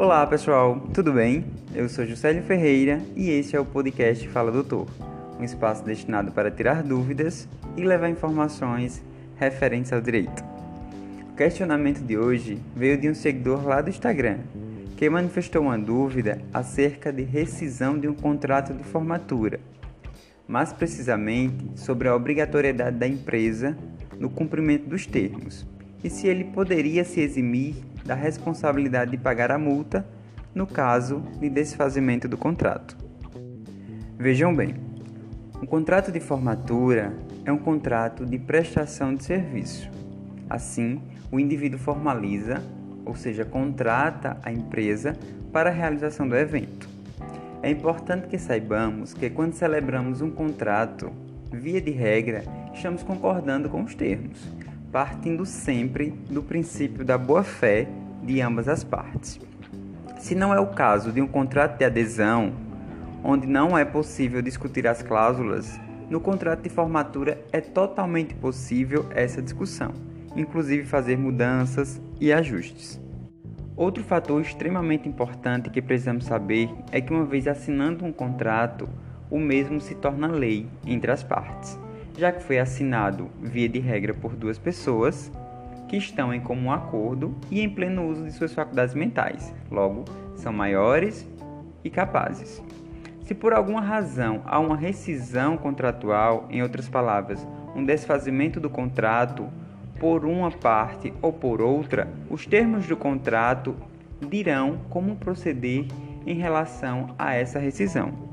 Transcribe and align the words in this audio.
Olá 0.00 0.26
pessoal, 0.26 0.80
tudo 0.94 1.12
bem? 1.12 1.44
Eu 1.74 1.86
sou 1.86 2.06
Juscelio 2.06 2.42
Ferreira 2.42 3.02
e 3.14 3.28
este 3.28 3.54
é 3.54 3.60
o 3.60 3.66
podcast 3.66 4.26
Fala 4.28 4.50
Doutor, 4.50 4.88
um 5.38 5.44
espaço 5.44 5.84
destinado 5.84 6.32
para 6.32 6.50
tirar 6.50 6.82
dúvidas 6.82 7.46
e 7.76 7.82
levar 7.82 8.08
informações 8.08 9.02
referentes 9.36 9.92
ao 9.92 10.00
direito. 10.00 10.42
O 11.30 11.36
questionamento 11.36 12.00
de 12.00 12.16
hoje 12.16 12.58
veio 12.74 12.96
de 12.96 13.10
um 13.10 13.14
seguidor 13.14 13.62
lá 13.66 13.82
do 13.82 13.90
Instagram, 13.90 14.38
que 14.96 15.10
manifestou 15.10 15.60
uma 15.60 15.76
dúvida 15.76 16.40
acerca 16.50 17.12
de 17.12 17.22
rescisão 17.22 17.98
de 17.98 18.08
um 18.08 18.14
contrato 18.14 18.72
de 18.72 18.82
formatura, 18.82 19.60
mais 20.48 20.72
precisamente 20.72 21.78
sobre 21.78 22.08
a 22.08 22.16
obrigatoriedade 22.16 22.96
da 22.96 23.06
empresa 23.06 23.76
no 24.18 24.30
cumprimento 24.30 24.88
dos 24.88 25.04
termos 25.04 25.66
e 26.02 26.08
se 26.08 26.26
ele 26.26 26.44
poderia 26.44 27.04
se 27.04 27.20
eximir 27.20 27.74
da 28.10 28.16
responsabilidade 28.16 29.12
de 29.12 29.16
pagar 29.16 29.52
a 29.52 29.58
multa 29.58 30.04
no 30.52 30.66
caso 30.66 31.22
de 31.38 31.48
desfazimento 31.48 32.26
do 32.26 32.36
contrato. 32.36 32.96
Vejam 34.18 34.52
bem, 34.52 34.74
um 35.62 35.64
contrato 35.64 36.10
de 36.10 36.18
formatura 36.18 37.16
é 37.44 37.52
um 37.52 37.56
contrato 37.56 38.26
de 38.26 38.36
prestação 38.36 39.14
de 39.14 39.22
serviço. 39.22 39.88
Assim, 40.48 41.00
o 41.30 41.38
indivíduo 41.38 41.78
formaliza, 41.78 42.60
ou 43.06 43.14
seja, 43.14 43.44
contrata 43.44 44.38
a 44.42 44.50
empresa 44.50 45.16
para 45.52 45.70
a 45.70 45.72
realização 45.72 46.28
do 46.28 46.34
evento. 46.34 46.88
É 47.62 47.70
importante 47.70 48.26
que 48.26 48.38
saibamos 48.38 49.14
que 49.14 49.30
quando 49.30 49.52
celebramos 49.52 50.20
um 50.20 50.32
contrato, 50.32 51.12
via 51.52 51.80
de 51.80 51.92
regra, 51.92 52.42
estamos 52.74 53.04
concordando 53.04 53.68
com 53.68 53.84
os 53.84 53.94
termos 53.94 54.48
partindo 54.92 55.46
sempre 55.46 56.10
do 56.28 56.42
princípio 56.42 57.04
da 57.04 57.16
boa-fé 57.16 57.88
de 58.22 58.40
ambas 58.40 58.68
as 58.68 58.82
partes. 58.82 59.40
Se 60.18 60.34
não 60.34 60.52
é 60.52 60.58
o 60.58 60.66
caso 60.66 61.12
de 61.12 61.22
um 61.22 61.26
contrato 61.26 61.78
de 61.78 61.84
adesão, 61.84 62.52
onde 63.22 63.46
não 63.46 63.78
é 63.78 63.84
possível 63.84 64.42
discutir 64.42 64.86
as 64.86 65.02
cláusulas, 65.02 65.78
no 66.10 66.20
contrato 66.20 66.62
de 66.62 66.68
formatura 66.68 67.40
é 67.52 67.60
totalmente 67.60 68.34
possível 68.34 69.06
essa 69.14 69.40
discussão, 69.40 69.92
inclusive 70.34 70.84
fazer 70.84 71.16
mudanças 71.16 72.00
e 72.20 72.32
ajustes. 72.32 73.00
Outro 73.76 74.02
fator 74.02 74.42
extremamente 74.42 75.08
importante 75.08 75.70
que 75.70 75.80
precisamos 75.80 76.24
saber 76.24 76.68
é 76.90 77.00
que, 77.00 77.12
uma 77.12 77.24
vez 77.24 77.46
assinando 77.46 78.04
um 78.04 78.12
contrato, 78.12 78.88
o 79.30 79.38
mesmo 79.38 79.80
se 79.80 79.94
torna 79.94 80.26
lei 80.26 80.66
entre 80.84 81.10
as 81.12 81.22
partes 81.22 81.78
já 82.16 82.32
que 82.32 82.42
foi 82.42 82.58
assinado 82.58 83.30
via 83.40 83.68
de 83.68 83.78
regra 83.78 84.14
por 84.14 84.36
duas 84.36 84.58
pessoas 84.58 85.30
que 85.88 85.96
estão 85.96 86.32
em 86.32 86.40
comum 86.40 86.70
acordo 86.70 87.34
e 87.50 87.60
em 87.60 87.68
pleno 87.68 88.06
uso 88.06 88.24
de 88.24 88.32
suas 88.32 88.54
faculdades 88.54 88.94
mentais, 88.94 89.54
logo, 89.70 90.04
são 90.36 90.52
maiores 90.52 91.28
e 91.82 91.90
capazes. 91.90 92.62
Se 93.22 93.34
por 93.34 93.52
alguma 93.52 93.80
razão 93.80 94.42
há 94.44 94.58
uma 94.58 94.76
rescisão 94.76 95.56
contratual, 95.56 96.46
em 96.50 96.62
outras 96.62 96.88
palavras, 96.88 97.46
um 97.74 97.84
desfazimento 97.84 98.58
do 98.60 98.70
contrato 98.70 99.48
por 99.98 100.24
uma 100.24 100.50
parte 100.50 101.12
ou 101.20 101.32
por 101.32 101.60
outra, 101.60 102.08
os 102.28 102.46
termos 102.46 102.86
do 102.86 102.96
contrato 102.96 103.76
dirão 104.28 104.78
como 104.88 105.16
proceder 105.16 105.86
em 106.26 106.34
relação 106.34 107.14
a 107.18 107.34
essa 107.34 107.58
rescisão. 107.58 108.29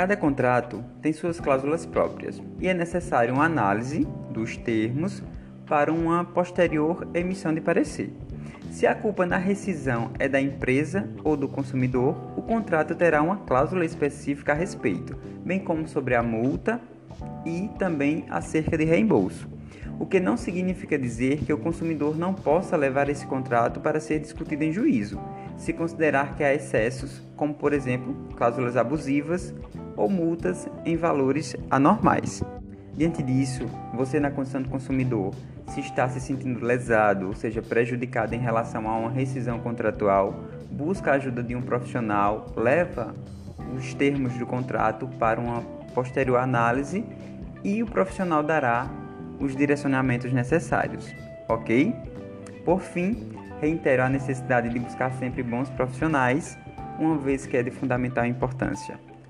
Cada 0.00 0.16
contrato 0.16 0.82
tem 1.02 1.12
suas 1.12 1.38
cláusulas 1.38 1.84
próprias 1.84 2.40
e 2.58 2.66
é 2.66 2.72
necessário 2.72 3.34
uma 3.34 3.44
análise 3.44 4.08
dos 4.30 4.56
termos 4.56 5.22
para 5.66 5.92
uma 5.92 6.24
posterior 6.24 7.06
emissão 7.12 7.52
de 7.52 7.60
parecer. 7.60 8.10
Se 8.70 8.86
a 8.86 8.94
culpa 8.94 9.26
na 9.26 9.36
rescisão 9.36 10.10
é 10.18 10.26
da 10.26 10.40
empresa 10.40 11.06
ou 11.22 11.36
do 11.36 11.46
consumidor, 11.46 12.16
o 12.34 12.40
contrato 12.40 12.94
terá 12.94 13.20
uma 13.20 13.40
cláusula 13.44 13.84
específica 13.84 14.52
a 14.52 14.54
respeito, 14.54 15.18
bem 15.44 15.60
como 15.60 15.86
sobre 15.86 16.14
a 16.14 16.22
multa 16.22 16.80
e 17.44 17.68
também 17.78 18.24
acerca 18.30 18.78
de 18.78 18.86
reembolso. 18.86 19.50
O 19.98 20.06
que 20.06 20.18
não 20.18 20.34
significa 20.34 20.98
dizer 20.98 21.44
que 21.44 21.52
o 21.52 21.58
consumidor 21.58 22.16
não 22.16 22.32
possa 22.32 22.74
levar 22.74 23.10
esse 23.10 23.26
contrato 23.26 23.80
para 23.80 24.00
ser 24.00 24.18
discutido 24.18 24.64
em 24.64 24.72
juízo, 24.72 25.20
se 25.58 25.74
considerar 25.74 26.36
que 26.36 26.42
há 26.42 26.54
excessos, 26.54 27.20
como 27.36 27.52
por 27.52 27.74
exemplo 27.74 28.14
cláusulas 28.34 28.78
abusivas 28.78 29.54
ou 29.96 30.08
multas 30.08 30.68
em 30.84 30.96
valores 30.96 31.56
anormais. 31.70 32.42
Diante 32.96 33.22
disso, 33.22 33.66
você, 33.94 34.20
na 34.20 34.30
condição 34.30 34.60
do 34.60 34.68
consumidor, 34.68 35.32
se 35.68 35.80
está 35.80 36.08
se 36.08 36.20
sentindo 36.20 36.64
lesado, 36.64 37.28
ou 37.28 37.34
seja, 37.34 37.62
prejudicado 37.62 38.34
em 38.34 38.38
relação 38.38 38.88
a 38.88 38.96
uma 38.98 39.10
rescisão 39.10 39.58
contratual, 39.60 40.34
busca 40.70 41.12
a 41.12 41.14
ajuda 41.14 41.42
de 41.42 41.54
um 41.54 41.62
profissional, 41.62 42.46
leva 42.56 43.14
os 43.76 43.94
termos 43.94 44.34
do 44.34 44.46
contrato 44.46 45.08
para 45.18 45.40
uma 45.40 45.62
posterior 45.94 46.38
análise 46.38 47.04
e 47.62 47.82
o 47.82 47.86
profissional 47.86 48.42
dará 48.42 48.88
os 49.38 49.56
direcionamentos 49.56 50.32
necessários, 50.32 51.14
ok? 51.48 51.94
Por 52.64 52.80
fim, 52.80 53.32
reitero 53.60 54.02
a 54.02 54.08
necessidade 54.08 54.68
de 54.68 54.78
buscar 54.78 55.12
sempre 55.12 55.42
bons 55.42 55.70
profissionais, 55.70 56.58
uma 56.98 57.16
vez 57.16 57.46
que 57.46 57.56
é 57.56 57.62
de 57.62 57.70
fundamental 57.70 58.26
importância. 58.26 58.98